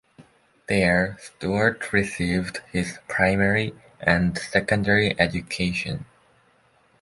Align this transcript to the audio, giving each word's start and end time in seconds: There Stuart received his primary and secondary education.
There 0.67 1.17
Stuart 1.21 1.93
received 1.93 2.61
his 2.71 2.97
primary 3.07 3.75
and 4.01 4.35
secondary 4.35 5.13
education. 5.19 6.05